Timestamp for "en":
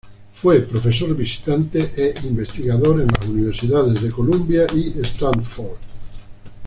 3.01-3.07